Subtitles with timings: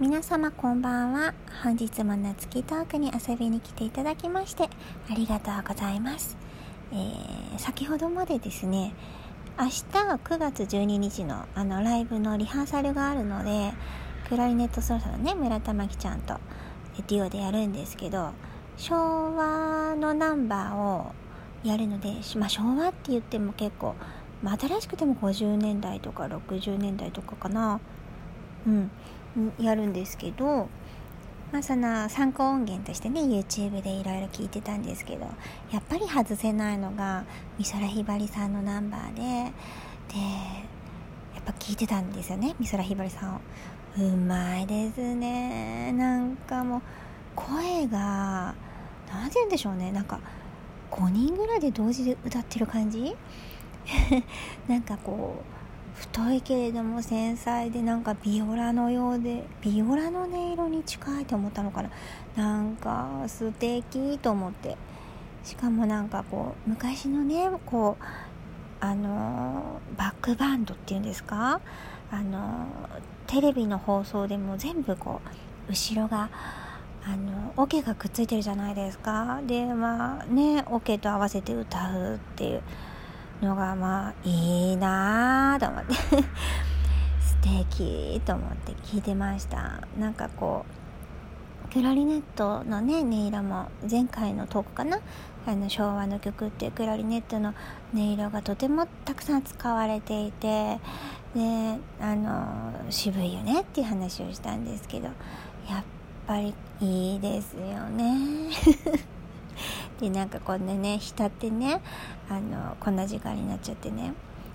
[0.00, 1.34] 皆様こんばんは。
[1.62, 4.70] 本日も夏木トークに遊びに来ていただきまして
[5.10, 6.38] ありがとうございます、
[6.90, 8.94] えー、先ほどまでですね
[9.58, 13.74] 明日9月12日のあのライブのリハーサルがあるので
[14.30, 16.40] クラリネット奏者のね村田真希ちゃんと
[17.06, 18.30] デュオでやるんですけど
[18.78, 21.12] 昭和のナンバーを
[21.62, 22.08] やるので、
[22.38, 23.94] まあ、昭和って言っても結構、
[24.42, 27.80] まあ、新しくても50年代とか60年代とかかな。
[28.66, 28.90] うん。
[29.58, 30.68] やるんですけど、
[31.52, 35.26] まあ、その参考音源としてね YouTube でいろいろ聞いてたんですけど
[35.72, 37.24] やっぱり外せないのが
[37.58, 39.24] 美空ひばりさんのナンバーでで
[41.34, 43.40] やっぱ聞いてたんですよね美空ひばりさんを。
[43.98, 45.92] うまいですね。
[45.92, 46.82] なんかもう
[47.34, 48.54] 声が
[49.12, 49.90] 何て言うんでしょうね。
[49.90, 50.20] なんか
[50.92, 53.16] 5人ぐらいで同時で歌ってる感じ？
[54.68, 55.59] なんかこう
[56.00, 61.90] 太いけれども繊細でなんかビオラのようでビオラの音色に近いと思ったのかな。
[62.36, 64.78] なんか素敵と思って。
[65.44, 68.04] しかもなんかこう昔のねこう
[68.80, 71.60] あのバックバンドっていうんですか？
[72.10, 72.66] あの
[73.26, 75.20] テレビの放送でも全部こ
[75.68, 76.30] う後ろが
[77.04, 79.40] あのオケがくっついてるじゃないですか。
[79.46, 82.62] でまあねオケと合わせて歌うっていう。
[83.42, 85.94] のがまあいいなと思って。
[87.20, 89.80] 素敵と思って聞いてました。
[89.98, 90.66] なんかこ
[91.68, 94.98] うクラリネットのね音色も前回のトークかな？
[95.46, 97.54] あの昭和の曲ってクラリネットの
[97.94, 100.78] 音色がとてもたくさん使われていて
[101.34, 105.14] であの渋いよねっていう話をしたんですけどやっ
[106.26, 108.50] ぱりいいですよね。
[110.00, 111.80] でなんかこんなね浸ってね
[112.28, 114.14] あのこんな時間になっちゃってね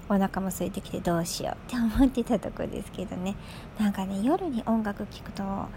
[0.09, 3.35] お腹も空いてきてどうしようって思ってたとこですけどね。
[3.79, 5.67] なんかね夜に音楽聴くとも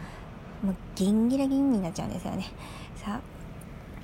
[0.64, 2.46] うギンギラギンになっちゃうんですよね。
[2.96, 3.20] さあ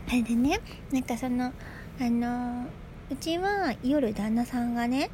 [0.08, 0.60] あれでね
[0.92, 1.52] なんかそのあ
[2.00, 2.66] の
[3.10, 5.10] うちは夜旦那さんがね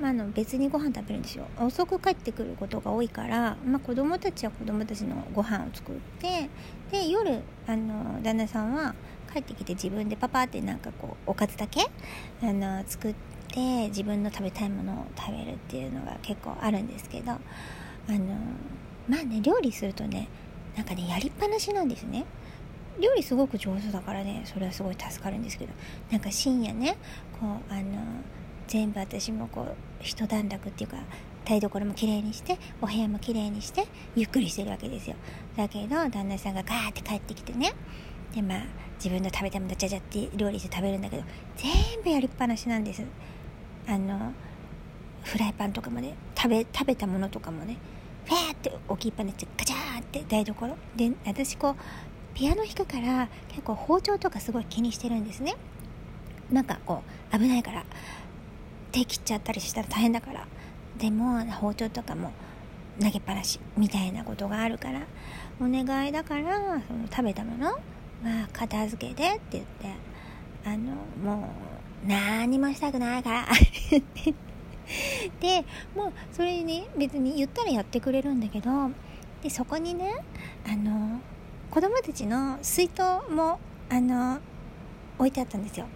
[0.00, 1.44] まあ、の別にご飯食べるんですよ。
[1.60, 6.48] 遅く帰ってくることが多いから、まあ、子供たちは子供たちのご飯を作って
[6.90, 8.94] で夜あの旦那さんは
[9.32, 11.80] 帰ってきて自分でパパってなんかこうおかずだけ
[12.42, 13.14] あの作っ
[13.48, 17.38] て自分の食べたいものを食べるっていうのが結構あるんですけどあ
[18.08, 18.18] の
[19.08, 20.28] まあね料理するとね
[20.76, 22.24] なんかねやりっぱなしなんですね。
[23.00, 25.72] 料理すごく上手だからねそれはすごい助かるんですけど
[26.10, 26.96] なんか深夜ね
[27.40, 27.82] こうあの
[28.66, 30.98] 全部私もこう一段落っていうか
[31.44, 35.16] 台所もきれいにしてお部屋もきれいにしてゆっくりしてるわけですよ。
[35.56, 37.72] だけど旦那さんがガーって帰ってきてね
[38.34, 38.58] でまあ
[38.96, 41.22] 自分の食べたものちゃちゃって料理して食べるんだけど
[41.56, 43.02] 全部やりっぱなしなんです。
[43.86, 44.32] あの
[45.22, 47.76] フライパンとかもね食べ食べたものとかもね
[48.24, 50.76] フェーって置きっぱなしガチャーって台所。
[50.96, 51.76] で私こう
[52.34, 55.56] ピアノ弾くから結構包丁とかすごい気にしてるんですね。
[56.50, 57.02] なんかこ
[57.32, 57.84] う危ないから
[58.92, 60.46] 手切っちゃったりしたら大変だから。
[60.98, 62.30] でも包丁とかも
[63.00, 65.00] 投げっぱなしみたいなことがあるから
[65.58, 67.78] お願いだからその食べたもの
[68.22, 69.86] まあ片付けてって言って
[70.64, 71.48] あのも
[72.04, 73.48] う何もしたくないから
[75.40, 75.64] で
[75.94, 78.90] もうそれにね別に言ったらやってくれるんだけど
[79.42, 80.12] でそこにね
[80.66, 81.20] あの
[81.70, 84.38] 子供たちの水筒もあの
[85.18, 85.86] 置いてあったんですよ。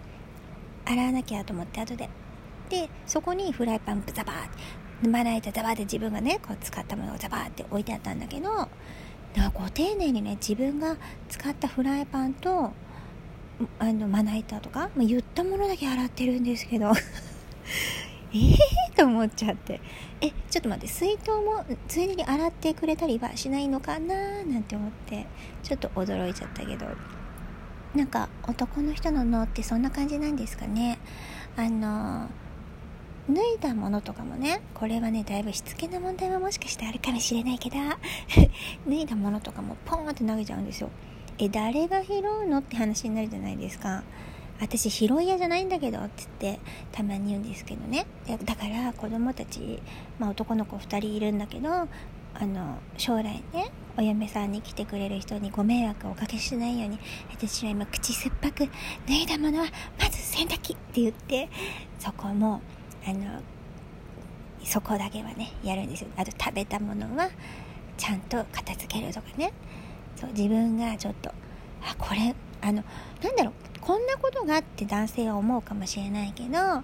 [0.85, 2.09] 洗わなきゃと思って後で。
[2.69, 4.49] でそこにフライパンザバーっ
[5.03, 8.69] てまな板ザバーって自分がねこう使ったものをザバーって置いてあったんだけど
[9.35, 10.95] だからご丁寧にね自分が
[11.27, 12.71] 使ったフライパンと
[13.79, 16.91] あのまな板とか、まあ、言ったものだけ洗ってるんですけど。
[18.33, 18.57] ええ
[18.95, 19.79] と思っちゃって。
[20.19, 24.15] えちょっと待って水筒もついでに洗ってくれたりはしないのかな？
[24.43, 25.25] なんて思って
[25.63, 26.85] ちょっと驚いちゃったけど。
[27.93, 30.97] なんか男の人の脳ってそんな感じなんですかね？
[31.55, 32.27] あの
[33.29, 37.77] 脱いだものとかもねこれはねだいぶしつけな問題はもしかしてあるかもしれないけど
[38.87, 40.89] 脱いだものとかもポーンって投げちゃうんですよ。
[41.37, 44.03] え誰が拾うのって話になるじゃないですか。
[44.61, 46.59] 私拾い屋じゃないんだけどって言って
[46.93, 48.05] たまに言うんですけどね。
[48.45, 49.81] だから子供たち、
[50.17, 51.69] まあ、男の子2人いるんだけど
[52.37, 53.23] あの将来
[53.53, 56.99] ねお嫁さんに来てくれる人にご迷惑をおかけしないように
[57.31, 58.69] 私は今口酸っぱく
[59.07, 59.65] 脱いだものは
[59.99, 61.49] まず洗濯機って言って
[61.99, 62.61] そこも
[63.07, 63.41] あの
[64.63, 66.09] そこだけはねやるんですよ。
[66.17, 67.29] あと食べたものは
[67.97, 69.53] ちゃんと片付けるとかね。
[70.15, 71.29] そう自分がちょっと
[71.81, 72.83] あこれあの
[73.21, 76.83] なんだろうこんなことがあって男性は思うかもしれないけどなん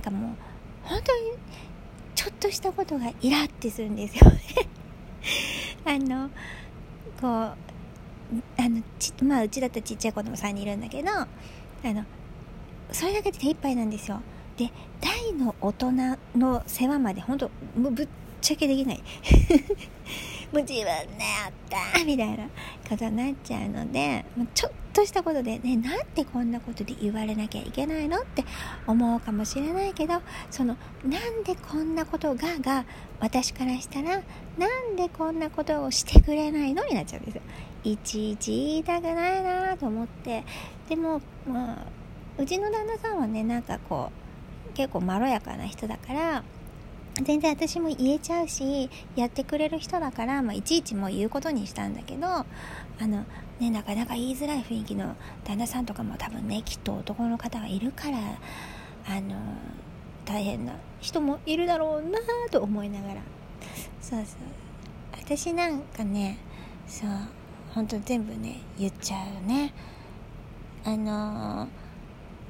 [0.00, 0.36] かもう
[0.82, 1.32] 本当に
[2.14, 4.38] ちょっとしたことがイラってするんですよね。
[5.86, 6.30] あの
[7.20, 7.56] こう
[8.58, 11.26] あのちまあうちだとちっちゃい子供3人いるんだけどあ
[11.84, 12.04] の
[12.92, 14.20] それだけで手一杯なんですよ。
[14.56, 14.70] で
[15.00, 15.92] 大の大人
[16.36, 18.08] の世話まで本当もうぶっ
[18.40, 19.02] ちゃけできない。
[20.52, 21.00] もう自分でや
[21.48, 21.52] っ
[21.94, 22.44] たみたいな
[22.88, 24.24] ことになっちゃうので
[24.54, 28.44] ちょっとしたことでねなんでこんなことで言われなきゃいけないのって
[28.86, 30.22] 思うかもしれないけど
[30.52, 32.84] そのなんでこんなことがが
[33.18, 34.22] 私からしたら
[34.56, 37.42] なんでこんなことをしてくれないのになっちゃうんですよ。
[37.82, 40.44] いちいち言いたくないなと思って。
[40.88, 41.76] でもまあ
[42.38, 44.23] うちの旦那さんはねなんかこう
[44.74, 46.44] 結構まろやかな人だから
[47.22, 52.46] 全然私も言えちゃうしやってくれる人だから、まあ、いちいちもう言うことにしたんだけどあ
[53.00, 53.24] の、
[53.60, 58.18] ね、なかなか言いづらい雰囲気の旦那さんとかも多分ねきっと男の方がいるから
[59.06, 59.36] あの
[60.24, 62.18] 大変な人もいるだろうな
[62.50, 63.20] と思いながら。
[64.00, 64.38] そうそう。
[65.12, 66.38] 私なんかね
[66.86, 67.10] そう
[67.74, 69.72] 本当全部ね言っちゃうよね。
[70.84, 71.68] あの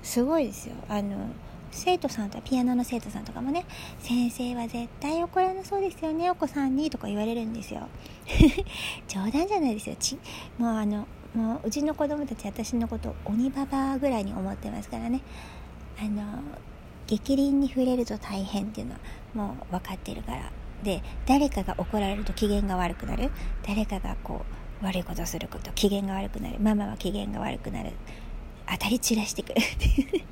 [0.02, 0.74] すごいですよ。
[0.88, 1.28] あの
[1.74, 3.66] 生徒さんとピアノの生徒さんとかもね
[3.98, 7.88] 先生は絶対怒らなそうですよねお子さんにとか言われるんですよ。
[9.08, 9.96] 冗談じゃないですよ。
[9.98, 10.18] ち
[10.58, 15.20] もうあのもううちの子供たち私のこと鬼ババぐらいに思ってますからね。
[15.98, 16.40] あの
[17.06, 19.00] 激鱗に触れると大変っていうのは
[19.34, 20.50] もう分かってるから。
[20.82, 23.30] で誰かが怒られると機嫌が悪くなる。
[23.66, 24.44] 誰かがこ
[24.80, 26.58] う悪いことすること機嫌が悪くなる。
[26.60, 27.92] ママは機嫌が悪くなる。
[28.70, 30.24] 当たり散らしてくるっていう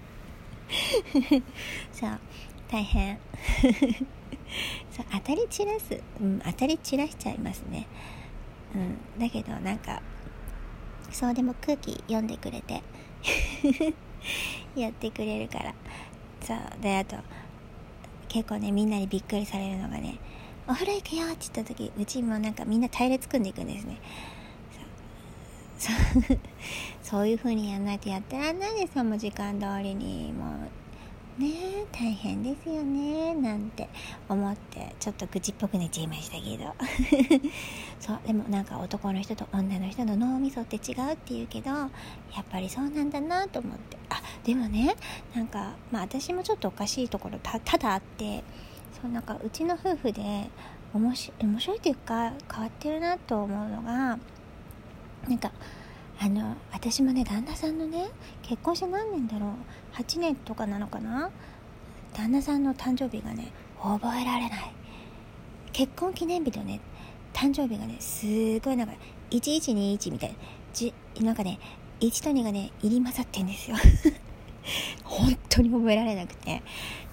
[1.92, 2.20] そう
[2.68, 3.18] 大変。
[4.90, 7.86] そう当たり散らす、うん、当たり散らしちゃいますね。
[8.74, 10.02] うんだけどなんか
[11.10, 12.82] そうでも空気読んでくれて
[14.76, 15.74] やってくれるから。
[16.42, 17.16] そうであと
[18.28, 20.18] 結構ねみんなにびっくりされるのがね
[20.66, 23.98] 「お風呂行くよ」って言った時うちもなんかみんな隊列組んでいくんですね。
[25.82, 25.90] そ
[26.34, 26.38] う
[27.02, 30.44] そういう風にやんないとやってらんないですよもう時間通りにも
[31.38, 33.88] うね大変ですよねなんて
[34.28, 36.72] 思ってちょっと愚痴っぽく寝ちゃいましたけど。
[37.98, 41.86] そうでもなんか男の人と女の人の脳みそって違うって言うけどや
[42.40, 43.96] っぱりそうなんだなと思って。
[44.08, 44.94] あでもね
[45.34, 48.44] なんかまあ私もちょっとおかしいところただあって
[49.00, 50.48] そうなんかうちの夫婦で
[50.94, 54.18] 面白いというか変わってるなと思うのが
[55.28, 55.52] なんか
[56.18, 58.10] あの私もね旦那さんのね
[58.42, 59.50] 結婚して何年だろう
[59.94, 61.30] ？8年とかなのかな？
[62.12, 64.72] 旦那さんの誕生日がね覚えられない。
[65.72, 66.80] 結婚記念日とね。
[67.32, 68.94] 誕生日がねすごいなんか
[69.30, 70.34] 1121みたいな。
[70.72, 71.58] じなんかね
[72.00, 73.76] 1と2がね入り混ざってんですよ。
[75.04, 76.62] 本当に覚えられなくて。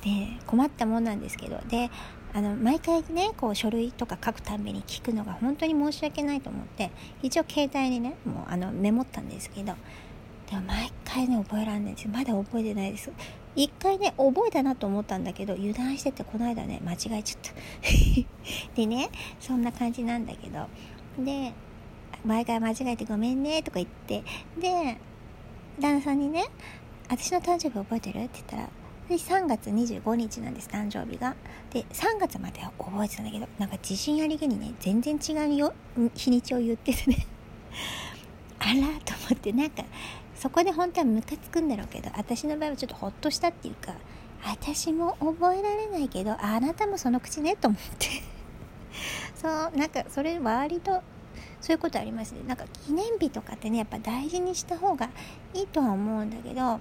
[0.03, 1.59] で困ったもんなんですけど。
[1.67, 1.89] で
[2.33, 6.91] あの毎回ねこう書類とか書くたんびに聞くのが本当に申し訳ないと思って
[7.23, 9.73] 一応携帯にねもうあのメモったんですけど
[10.49, 12.07] でも毎回ね覚えられないんです。
[12.07, 13.11] まだ覚えてないです。
[13.55, 17.51] 一回ね覚えたなと思ったんだけど油断しててこの間ね間違えちゃった。
[18.75, 19.09] でね
[19.39, 20.67] そんな感じなんだけど
[21.23, 21.53] で
[22.25, 24.23] 毎回間違えてごめんねとか言って
[24.59, 24.97] で
[25.79, 26.45] 旦那さんにね
[27.09, 28.19] 私の誕生日覚えてる？
[28.23, 28.69] って言ったら
[29.15, 31.35] 3月25日なんです誕生日が。
[31.71, 35.73] で3月までは覚えてたんだけどなんか自信ありげにね全然違うよ
[36.15, 37.25] 日にちを言っててね。
[38.59, 38.73] あら
[39.05, 39.83] と思ってなんか
[40.35, 43.93] そこで本当はムカつくんだろうけど私の場合はちょっとほっとしたっていうか
[44.43, 48.07] 私も覚えられないけどあなたもその口ねと思って。
[49.35, 51.01] そうなんかそれ割と
[51.61, 52.41] そういうことありますね。
[52.47, 55.09] なんか記念日とかってねやっぱ大事にした方が
[55.53, 56.79] いいとは思うんだけど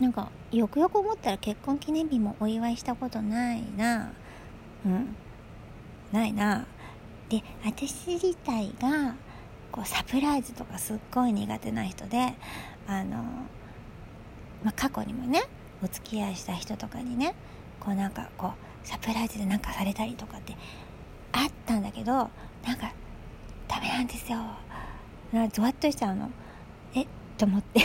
[0.00, 4.12] なんかよくよく思ったら結婚記念日もお祝いしたことないな。
[4.86, 5.16] うん。
[6.12, 6.66] ないな。
[7.28, 9.14] で私自体が
[9.70, 12.34] こうサプライズとかすっごい苦手な人で
[12.86, 13.22] あの、
[14.64, 15.42] まあ、過去にもね
[15.82, 17.34] お付き合いした人とかにね
[17.80, 20.56] こうなんかこうサプライズでなんかされたりとかって
[21.32, 22.30] あったんだけどなん
[22.76, 22.92] か
[23.68, 24.38] ダメなんですよ。
[25.32, 26.30] なゾワッとしちゃうの。
[27.38, 27.80] と思って。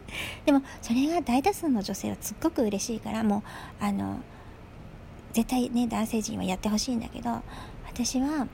[0.46, 3.38] でもそれが大多数の女性はすっごく嬉しいからも
[3.80, 4.20] うあの
[5.32, 7.42] 絶対ね男性陣はやってほしいんだけど
[7.86, 8.46] 私は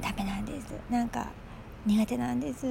[0.00, 0.66] ダメなんです。
[0.88, 1.28] なんか
[1.84, 2.66] 苦手なんです。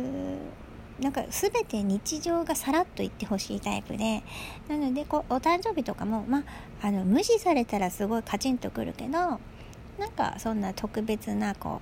[1.00, 4.24] なんか全て日常がさらっと言ってほしいタイプで
[4.68, 6.40] なのでこうお誕生日とかも、ま
[6.82, 11.82] あ、あの無視されたらすごいカチンとくるけどなんかそんな特別なこ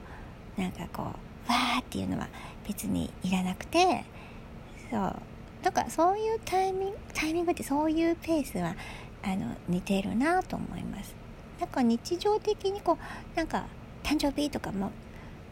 [0.58, 1.06] うなんかこう
[1.50, 2.28] わーっていうのは
[2.68, 4.04] 別にいらなくて
[4.92, 5.16] そう。
[5.64, 8.76] だからそういうタイミングタイミングってそういうペースは
[9.24, 11.16] あの似てるなと思います。
[11.60, 12.98] なんか日常的にこ
[13.34, 13.66] うなんか
[14.04, 14.92] 誕生日とかも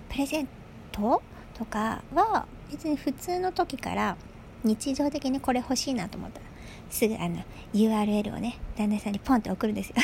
[0.09, 0.47] プレゼン
[0.91, 1.21] ト
[1.57, 4.17] とかは別に普通の時から
[4.63, 6.45] 日常的にこれ欲しいなと思ったら
[6.89, 9.95] すぐあの URL をね旦那さんにポンって送るんですよ。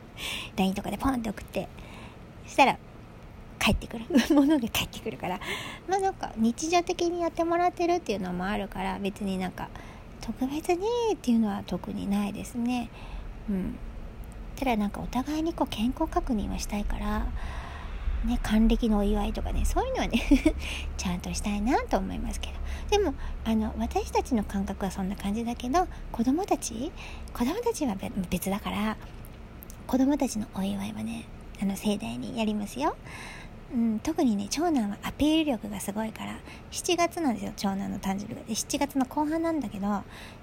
[0.56, 1.68] LINE とかでポンって送って。
[2.44, 2.78] そしたら
[3.66, 4.04] 帰ってくる。
[4.32, 5.40] ものが帰ってくるから。
[5.88, 9.68] まあなんか日常的にやってもらってるっていうのもあるから別になんか
[10.20, 12.88] 特別にっていうのは特にないですね。
[13.50, 13.76] うん。
[14.54, 17.26] ただなんかお互いにこう健康確認はしたいから
[18.24, 20.22] ね還暦のお祝いとかねそういうのはね
[20.96, 22.54] ちゃんとしたいなと思いますけど。
[22.90, 26.92] でもあの私たちの感覚はそんな感じだけど子供たち
[27.34, 27.96] 子供たちは
[28.30, 28.96] 別だから
[29.88, 31.24] 子供たちのお祝いはね
[31.60, 32.96] あの盛大にやりますよ。
[33.74, 36.38] うん、特にね長男はアピール力がすごいから
[36.70, 38.40] 7月なんですよ長男の誕生日が。
[38.42, 39.86] で7月の後半なんだけど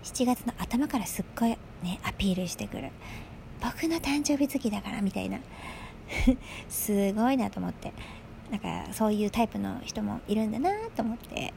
[0.04, 1.50] 7月の頭からすっごい
[1.82, 2.92] ねアピールしてくる。
[3.62, 5.40] 僕の誕生日月だからみたいな。
[6.68, 7.94] すごいなと思って。
[8.52, 11.54] だかそういうタイプの人もいるんだなと思って。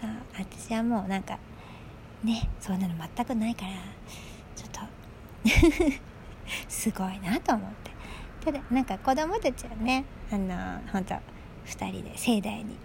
[0.00, 1.38] さあ私はもうなんか
[2.22, 3.72] ねそんなの全くないから
[4.54, 4.80] ちょっと
[6.68, 7.87] すごいなと思って。
[8.44, 11.14] ただなんか子供たちはねあの本当
[11.68, 12.76] 2人で盛大に。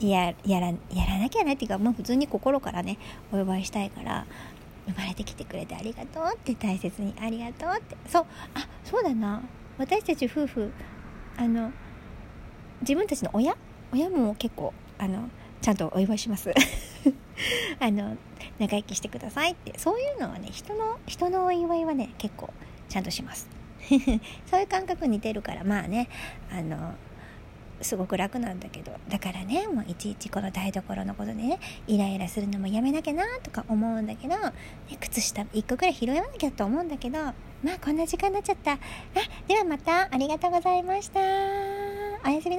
[0.00, 2.98] ややらやらなきゃなっていうかもう普通に心からね
[3.30, 4.26] お祝いしたいから
[4.86, 7.96] 生まれてきてくれてありがとうって大切にありがとうって。
[8.06, 9.42] そうあそうだな。
[9.78, 10.72] 私たち夫婦
[11.36, 11.72] あの
[12.80, 13.56] 自分たちの親？
[13.92, 15.28] 親も結構あの
[15.60, 16.52] ちゃんとお祝いします。
[17.80, 18.16] あの
[18.58, 19.78] 仲良きしてくださいって。
[19.78, 22.50] そういうのはね人の人のお祝いはね結構
[22.88, 23.61] ちゃんとします。
[24.46, 26.08] そういう感覚似てるからまあね
[26.50, 26.94] あの
[27.80, 28.92] すごく楽なんだけど。
[29.08, 34.52] だからねもういちいちこの台所のことでねイライラするのもやめなきゃなとか思うんだけど、ね、
[35.00, 37.32] 靴下1個くらい拾わなきゃと思うんだけどま
[37.74, 38.72] あこんな時間になっちゃった。
[38.72, 38.78] あ
[39.46, 40.08] ではまた。
[40.12, 41.20] ありがとうございました。
[41.20, 42.58] おやすみなさい。